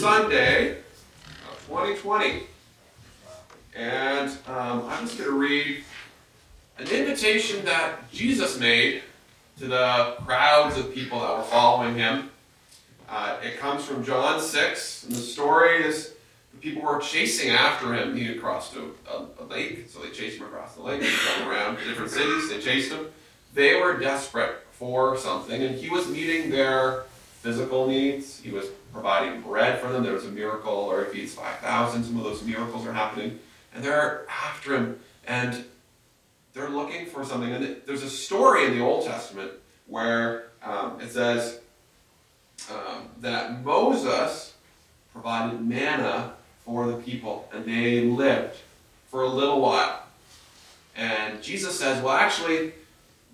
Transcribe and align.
Sunday 0.00 0.78
of 1.50 1.62
2020. 1.68 2.44
And 3.76 4.30
um, 4.48 4.84
I'm 4.88 5.06
just 5.06 5.18
going 5.18 5.28
to 5.28 5.38
read 5.38 5.84
an 6.78 6.88
invitation 6.88 7.62
that 7.66 8.10
Jesus 8.10 8.58
made 8.58 9.02
to 9.58 9.66
the 9.66 10.14
crowds 10.24 10.78
of 10.78 10.94
people 10.94 11.20
that 11.20 11.36
were 11.36 11.42
following 11.42 11.96
him. 11.96 12.30
Uh, 13.10 13.36
it 13.44 13.58
comes 13.58 13.84
from 13.84 14.02
John 14.02 14.40
6, 14.40 15.04
and 15.04 15.14
the 15.14 15.20
story 15.20 15.84
is 15.84 16.14
the 16.54 16.60
people 16.60 16.80
were 16.80 17.00
chasing 17.00 17.50
after 17.50 17.92
him. 17.92 18.16
He 18.16 18.24
had 18.24 18.40
crossed 18.40 18.76
a, 18.76 18.84
a, 19.12 19.26
a 19.38 19.44
lake, 19.50 19.90
so 19.90 19.98
they 19.98 20.08
chased 20.08 20.38
him 20.38 20.46
across 20.46 20.76
the 20.76 20.82
lake. 20.82 21.02
He 21.02 21.42
around 21.42 21.76
different 21.76 22.10
cities, 22.10 22.48
they 22.48 22.58
chased 22.58 22.90
him. 22.90 23.04
They 23.52 23.78
were 23.78 23.98
desperate 23.98 24.66
for 24.72 25.18
something, 25.18 25.62
and 25.62 25.76
he 25.76 25.90
was 25.90 26.08
meeting 26.08 26.48
their 26.48 27.04
physical 27.40 27.86
needs. 27.86 28.40
He 28.40 28.50
was 28.50 28.66
providing 28.92 29.40
bread 29.40 29.80
for 29.80 29.88
them. 29.88 30.02
There 30.02 30.12
was 30.12 30.26
a 30.26 30.30
miracle, 30.30 30.72
or 30.72 31.04
he 31.06 31.20
feeds 31.20 31.34
5,000. 31.34 32.04
Some 32.04 32.16
of 32.18 32.24
those 32.24 32.42
miracles 32.42 32.86
are 32.86 32.92
happening. 32.92 33.38
And 33.74 33.82
they're 33.82 34.26
after 34.28 34.76
him, 34.76 35.00
and 35.26 35.64
they're 36.52 36.68
looking 36.68 37.06
for 37.06 37.24
something. 37.24 37.50
And 37.50 37.76
there's 37.86 38.02
a 38.02 38.10
story 38.10 38.66
in 38.66 38.78
the 38.78 38.84
Old 38.84 39.06
Testament 39.06 39.52
where 39.86 40.48
um, 40.62 41.00
it 41.00 41.10
says 41.10 41.60
um, 42.70 43.08
that 43.20 43.64
Moses 43.64 44.54
provided 45.12 45.60
manna 45.60 46.34
for 46.64 46.86
the 46.86 46.96
people, 46.96 47.48
and 47.54 47.64
they 47.64 48.02
lived 48.02 48.56
for 49.10 49.22
a 49.22 49.28
little 49.28 49.60
while. 49.60 50.02
And 50.96 51.42
Jesus 51.42 51.78
says, 51.78 52.02
well, 52.02 52.14
actually, 52.14 52.72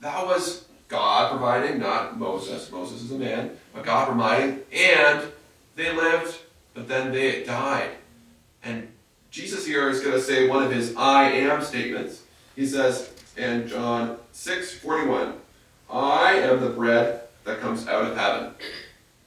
that 0.00 0.24
was 0.24 0.66
God 0.88 1.30
providing, 1.30 1.80
not 1.80 2.18
Moses. 2.18 2.70
Moses 2.70 3.02
is 3.02 3.12
a 3.12 3.18
man, 3.18 3.56
but 3.74 3.84
God 3.84 4.06
providing, 4.08 4.60
and 4.72 5.26
they 5.74 5.94
lived, 5.94 6.38
but 6.74 6.88
then 6.88 7.12
they 7.12 7.42
died. 7.44 7.90
And 8.62 8.88
Jesus 9.30 9.66
here 9.66 9.88
is 9.88 10.00
going 10.00 10.14
to 10.14 10.20
say 10.20 10.48
one 10.48 10.62
of 10.62 10.72
his 10.72 10.94
I 10.96 11.30
am 11.30 11.62
statements. 11.62 12.22
He 12.54 12.66
says 12.66 13.12
in 13.36 13.68
John 13.68 14.18
6 14.32 14.78
41, 14.78 15.34
I 15.90 16.34
am 16.34 16.60
the 16.60 16.70
bread 16.70 17.22
that 17.44 17.60
comes 17.60 17.86
out 17.86 18.04
of 18.04 18.16
heaven. 18.16 18.52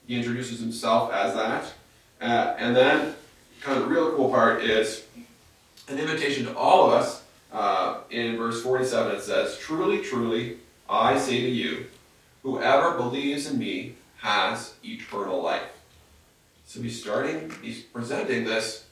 He 0.07 0.15
introduces 0.15 0.59
himself 0.59 1.11
as 1.13 1.35
that. 1.35 1.73
Uh, 2.21 2.55
and 2.57 2.75
then, 2.75 3.15
kind 3.61 3.77
of 3.77 3.83
the 3.85 3.89
real 3.89 4.11
cool 4.13 4.29
part 4.29 4.63
is 4.63 5.05
an 5.87 5.99
invitation 5.99 6.45
to 6.45 6.57
all 6.57 6.87
of 6.87 6.93
us. 6.93 7.23
Uh, 7.51 7.97
in 8.11 8.37
verse 8.37 8.61
47, 8.61 9.15
it 9.15 9.21
says, 9.21 9.57
Truly, 9.57 10.03
truly, 10.03 10.57
I 10.89 11.19
say 11.19 11.41
to 11.41 11.49
you, 11.49 11.85
whoever 12.41 12.97
believes 12.97 13.47
in 13.49 13.59
me 13.59 13.95
has 14.17 14.73
eternal 14.83 15.41
life. 15.41 15.69
So 16.65 16.81
he's 16.81 16.99
starting, 16.99 17.51
he's 17.61 17.81
presenting 17.81 18.43
this 18.43 18.85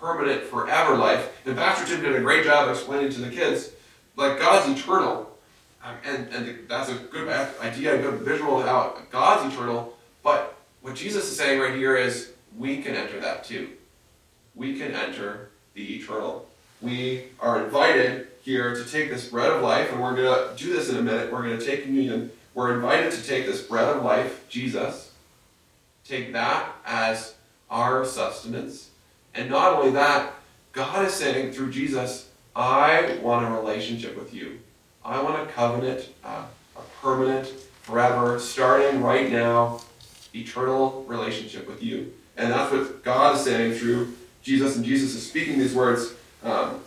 permanent, 0.00 0.44
forever 0.44 0.96
life. 0.96 1.30
And 1.46 1.56
Pastor 1.56 1.86
Tim 1.86 2.02
did 2.02 2.16
a 2.16 2.20
great 2.20 2.44
job 2.44 2.70
explaining 2.70 3.12
to 3.12 3.20
the 3.20 3.30
kids, 3.30 3.70
like 4.16 4.38
God's 4.38 4.80
eternal. 4.80 5.30
Um, 5.84 5.96
and, 6.04 6.28
and 6.28 6.68
that's 6.68 6.88
a 6.88 6.94
good 6.94 7.28
idea, 7.60 7.98
a 7.98 8.02
good 8.02 8.20
visual 8.20 8.60
of 8.60 8.66
how 8.66 8.96
God's 9.10 9.54
eternal. 9.54 9.96
But 10.22 10.56
what 10.80 10.94
Jesus 10.94 11.30
is 11.30 11.36
saying 11.36 11.60
right 11.60 11.74
here 11.74 11.96
is 11.96 12.32
we 12.56 12.82
can 12.82 12.94
enter 12.94 13.20
that 13.20 13.44
too. 13.44 13.70
We 14.54 14.78
can 14.78 14.92
enter 14.92 15.50
the 15.74 15.96
eternal. 15.96 16.46
We 16.80 17.26
are 17.40 17.64
invited 17.64 18.28
here 18.42 18.74
to 18.74 18.84
take 18.84 19.10
this 19.10 19.28
bread 19.28 19.50
of 19.50 19.62
life, 19.62 19.92
and 19.92 20.02
we're 20.02 20.16
going 20.16 20.56
to 20.56 20.62
do 20.62 20.72
this 20.72 20.88
in 20.88 20.96
a 20.96 21.02
minute. 21.02 21.32
We're 21.32 21.42
going 21.42 21.58
to 21.58 21.64
take 21.64 21.84
communion. 21.84 22.30
We're 22.54 22.74
invited 22.74 23.12
to 23.12 23.24
take 23.24 23.46
this 23.46 23.62
bread 23.62 23.96
of 23.96 24.02
life, 24.02 24.48
Jesus, 24.48 25.12
take 26.04 26.32
that 26.32 26.72
as 26.84 27.34
our 27.70 28.04
sustenance. 28.04 28.90
And 29.34 29.48
not 29.48 29.74
only 29.74 29.92
that, 29.92 30.34
God 30.72 31.06
is 31.06 31.14
saying 31.14 31.52
through 31.52 31.70
Jesus, 31.70 32.28
I 32.54 33.18
want 33.22 33.46
a 33.46 33.50
relationship 33.50 34.16
with 34.16 34.34
you. 34.34 34.58
I 35.04 35.22
want 35.22 35.48
a 35.48 35.50
covenant, 35.52 36.08
uh, 36.24 36.44
a 36.76 36.80
permanent, 37.00 37.48
forever, 37.82 38.38
starting 38.38 39.02
right 39.02 39.30
now, 39.30 39.80
eternal 40.34 41.04
relationship 41.04 41.68
with 41.68 41.82
you. 41.82 42.12
And 42.36 42.52
that's 42.52 42.72
what 42.72 43.02
God 43.02 43.36
is 43.36 43.42
saying 43.42 43.74
through 43.74 44.14
Jesus. 44.42 44.76
And 44.76 44.84
Jesus 44.84 45.14
is 45.14 45.26
speaking 45.26 45.58
these 45.58 45.74
words. 45.74 46.12
Um, 46.42 46.80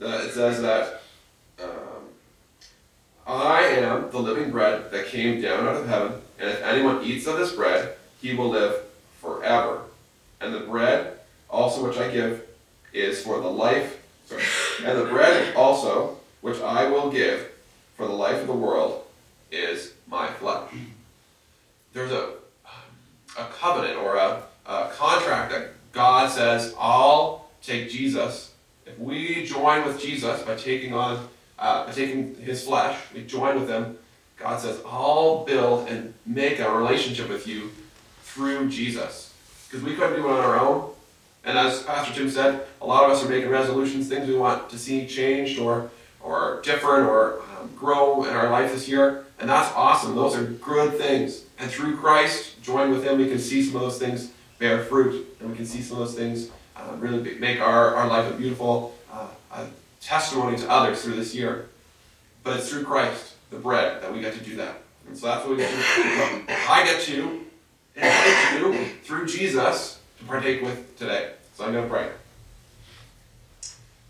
it 0.00 0.32
says 0.32 0.62
that 0.62 1.02
um, 1.62 1.68
I 3.26 3.62
am 3.62 4.10
the 4.10 4.18
living 4.18 4.50
bread 4.50 4.90
that 4.90 5.06
came 5.06 5.40
down 5.40 5.66
out 5.66 5.76
of 5.76 5.88
heaven, 5.88 6.12
and 6.38 6.50
if 6.50 6.62
anyone 6.62 7.04
eats 7.04 7.26
of 7.26 7.38
this 7.38 7.52
bread, 7.52 7.96
he 8.20 8.34
will 8.34 8.48
live 8.48 8.76
forever. 9.20 9.82
And 10.40 10.54
the 10.54 10.60
bread 10.60 11.18
also 11.48 11.86
which 11.86 11.98
I 11.98 12.10
give 12.10 12.46
is 12.92 13.22
for 13.22 13.40
the 13.40 13.50
life, 13.50 14.02
sorry, 14.26 14.42
and 14.84 14.98
the 14.98 15.04
bread 15.04 15.54
also 15.54 16.18
which 16.40 16.60
I 16.60 16.88
will 16.88 17.10
give 17.10 17.50
for 17.96 18.06
the 18.06 18.14
life 18.14 18.40
of 18.40 18.46
the 18.46 18.54
world 18.54 19.02
is 19.50 19.92
my 20.06 20.28
flesh. 20.28 20.72
There's 21.92 22.12
a, 22.12 22.30
a 23.38 23.44
covenant 23.58 23.98
or 23.98 24.16
a, 24.16 24.42
a 24.64 24.88
contract 24.94 25.52
that 25.52 25.72
God 25.92 26.30
says, 26.30 26.74
I'll 26.78 27.50
take 27.62 27.90
Jesus. 27.90 28.49
We 29.00 29.46
join 29.46 29.86
with 29.86 29.98
Jesus 29.98 30.42
by 30.42 30.56
taking 30.56 30.92
on, 30.92 31.26
uh, 31.58 31.86
by 31.86 31.92
taking 31.92 32.34
his 32.34 32.64
flesh, 32.64 32.98
we 33.14 33.24
join 33.24 33.58
with 33.58 33.66
him. 33.66 33.96
God 34.36 34.60
says, 34.60 34.78
I'll 34.86 35.44
build 35.46 35.88
and 35.88 36.12
make 36.26 36.58
a 36.58 36.70
relationship 36.70 37.30
with 37.30 37.46
you 37.46 37.70
through 38.24 38.68
Jesus. 38.68 39.32
Because 39.66 39.82
we 39.82 39.94
couldn't 39.94 40.16
do 40.16 40.28
it 40.28 40.30
on 40.30 40.40
our 40.40 40.60
own. 40.60 40.90
And 41.44 41.56
as 41.56 41.82
Pastor 41.82 42.12
Tim 42.12 42.28
said, 42.28 42.66
a 42.82 42.86
lot 42.86 43.04
of 43.04 43.10
us 43.10 43.24
are 43.24 43.28
making 43.28 43.48
resolutions, 43.48 44.06
things 44.06 44.28
we 44.28 44.36
want 44.36 44.68
to 44.68 44.78
see 44.78 45.06
changed 45.06 45.58
or 45.58 45.90
or 46.22 46.60
different 46.62 47.08
or 47.08 47.40
um, 47.58 47.70
grow 47.74 48.24
in 48.24 48.34
our 48.34 48.50
life 48.50 48.70
this 48.72 48.86
year. 48.86 49.24
And 49.38 49.48
that's 49.48 49.74
awesome. 49.74 50.14
Those 50.14 50.36
are 50.36 50.44
good 50.44 50.98
things. 50.98 51.44
And 51.58 51.70
through 51.70 51.96
Christ, 51.96 52.62
join 52.62 52.90
with 52.90 53.02
Him, 53.02 53.16
we 53.16 53.28
can 53.28 53.38
see 53.38 53.62
some 53.62 53.76
of 53.76 53.80
those 53.80 53.98
things 53.98 54.30
bear 54.58 54.84
fruit. 54.84 55.26
And 55.40 55.50
we 55.50 55.56
can 55.56 55.64
see 55.64 55.80
some 55.80 55.98
of 55.98 56.06
those 56.06 56.14
things 56.14 56.50
uh, 56.80 56.96
really 56.96 57.38
make 57.38 57.60
our, 57.60 57.94
our 57.94 58.08
life 58.08 58.32
a 58.32 58.36
beautiful 58.36 58.96
uh, 59.12 59.66
testimony 60.00 60.56
to 60.56 60.70
others 60.70 61.02
through 61.02 61.16
this 61.16 61.34
year. 61.34 61.68
But 62.42 62.56
it's 62.56 62.70
through 62.70 62.84
Christ, 62.84 63.34
the 63.50 63.58
bread, 63.58 64.02
that 64.02 64.12
we 64.12 64.20
get 64.20 64.32
to 64.34 64.40
do 64.40 64.56
that. 64.56 64.80
And 65.06 65.16
so 65.16 65.26
that's 65.26 65.46
what 65.46 65.56
we 65.56 65.62
get 65.62 65.70
to 65.70 65.76
do. 65.76 66.44
I 66.48 66.84
get 66.84 67.02
to 67.02 67.44
invite 67.94 68.60
you 68.60 68.84
through 69.02 69.26
Jesus 69.26 70.00
to 70.18 70.24
partake 70.24 70.62
with 70.62 70.98
today. 70.98 71.32
So 71.54 71.64
I'm 71.64 71.72
going 71.72 71.84
to 71.84 71.90
pray. 71.90 72.08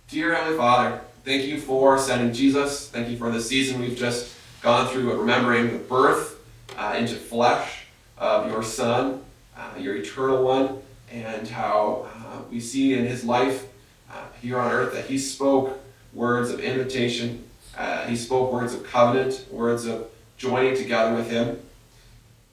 Dear 0.09 0.35
Heavenly 0.35 0.57
Father, 0.57 1.01
Thank 1.23 1.45
you 1.45 1.61
for 1.61 1.99
sending 1.99 2.33
Jesus. 2.33 2.89
Thank 2.89 3.11
you 3.11 3.19
for 3.19 3.31
the 3.31 3.43
season 3.43 3.79
we've 3.79 3.97
just 3.97 4.35
gone 4.63 4.89
through, 4.89 5.13
of 5.13 5.19
remembering 5.19 5.71
the 5.71 5.79
birth 5.79 6.41
uh, 6.79 6.95
into 6.97 7.15
flesh 7.15 7.85
of 8.17 8.51
your 8.51 8.63
Son, 8.63 9.23
uh, 9.55 9.79
your 9.79 9.97
eternal 9.97 10.43
one, 10.43 10.81
and 11.11 11.47
how 11.47 12.09
uh, 12.31 12.39
we 12.51 12.61
see 12.61 12.95
in 12.95 13.05
his 13.05 13.25
life 13.25 13.67
uh, 14.11 14.25
here 14.41 14.59
on 14.59 14.71
earth 14.73 14.95
that 14.95 15.07
he 15.07 15.19
spoke 15.19 15.79
words 16.13 16.51
of 16.51 16.61
invitation, 16.61 17.45
uh, 17.77 18.07
he 18.07 18.17
spoke 18.17 18.53
words 18.53 18.73
of 18.73 18.85
covenant, 18.85 19.47
words 19.51 19.85
of 19.87 20.07
joining 20.37 20.77
together 20.77 21.15
with 21.15 21.31
him. 21.31 21.61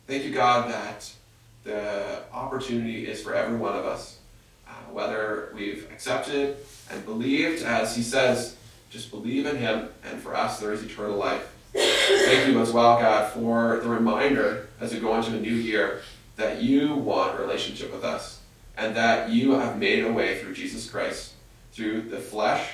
Thank 0.08 0.24
you, 0.24 0.32
God, 0.32 0.70
that 0.72 1.12
the 1.64 2.24
opportunity 2.34 3.08
is 3.08 3.22
for 3.22 3.36
every 3.36 3.58
one 3.58 3.76
of 3.76 3.86
us, 3.86 4.18
uh, 4.68 4.72
whether 4.92 5.52
we've 5.56 5.88
accepted 5.92 6.58
and 6.92 7.06
believed, 7.06 7.64
as 7.64 7.96
he 7.96 8.02
says 8.02 8.58
just 8.90 9.12
believe 9.12 9.46
in 9.46 9.58
Him, 9.58 9.90
and 10.06 10.22
for 10.22 10.36
us 10.36 10.60
there 10.60 10.72
is 10.72 10.84
eternal 10.84 11.18
life. 11.18 11.54
Thank 11.74 12.48
you 12.48 12.60
as 12.62 12.72
well, 12.72 13.00
God, 13.00 13.32
for 13.34 13.80
the 13.84 13.90
reminder 13.90 14.70
as 14.80 14.94
we 14.94 15.00
go 15.00 15.16
into 15.16 15.36
a 15.36 15.40
new 15.40 15.54
year 15.54 16.02
that 16.38 16.62
you 16.62 16.96
want 16.96 17.38
a 17.38 17.42
relationship 17.42 17.92
with 17.92 18.04
us, 18.04 18.40
and 18.78 18.96
that 18.96 19.30
you 19.30 19.54
have 19.54 19.78
made 19.78 20.04
a 20.04 20.12
way 20.12 20.40
through 20.40 20.54
Jesus 20.54 20.90
Christ, 20.90 21.34
through 21.72 22.02
the 22.02 22.20
flesh, 22.20 22.70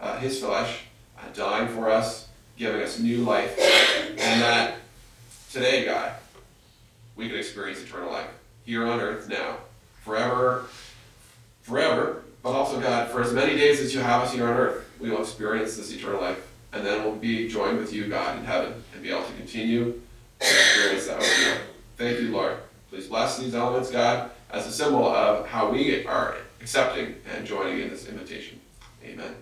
uh, 0.00 0.18
His 0.18 0.40
flesh, 0.40 0.80
uh, 1.18 1.22
dying 1.32 1.68
for 1.68 1.88
us, 1.90 2.28
giving 2.56 2.82
us 2.82 2.98
new 2.98 3.18
life, 3.18 3.58
and 3.58 4.42
that 4.42 4.76
today, 5.52 5.84
God, 5.84 6.12
we 7.16 7.28
can 7.28 7.38
experience 7.38 7.82
eternal 7.82 8.10
life 8.10 8.30
here 8.64 8.86
on 8.86 9.00
earth 9.00 9.28
now, 9.28 9.56
forever, 10.02 10.66
forever, 11.62 12.22
but 12.42 12.50
also, 12.50 12.80
God, 12.80 13.10
for 13.10 13.22
as 13.22 13.32
many 13.32 13.56
days 13.56 13.80
as 13.80 13.94
you 13.94 14.00
have 14.00 14.22
us 14.22 14.34
here 14.34 14.46
on 14.46 14.54
earth 14.54 14.84
we 15.04 15.10
will 15.10 15.20
experience 15.20 15.76
this 15.76 15.92
eternal 15.92 16.20
life. 16.20 16.50
And 16.72 16.84
then 16.84 17.04
we'll 17.04 17.16
be 17.16 17.48
joined 17.48 17.78
with 17.78 17.92
you, 17.92 18.08
God, 18.08 18.38
in 18.38 18.44
heaven, 18.44 18.82
and 18.92 19.02
be 19.02 19.10
able 19.10 19.24
to 19.24 19.32
continue 19.34 19.92
to 20.40 20.46
experience 20.46 21.06
that 21.06 21.18
with 21.18 21.38
you. 21.38 21.54
Thank 21.96 22.20
you, 22.20 22.32
Lord. 22.32 22.56
Please 22.94 23.08
bless 23.08 23.38
these 23.38 23.56
elements, 23.56 23.90
God, 23.90 24.30
as 24.50 24.68
a 24.68 24.70
symbol 24.70 25.04
of 25.04 25.48
how 25.48 25.68
we 25.68 26.06
are 26.06 26.36
accepting 26.60 27.16
and 27.34 27.44
joining 27.44 27.80
in 27.80 27.90
this 27.90 28.06
invitation. 28.06 28.60
Amen. 29.04 29.34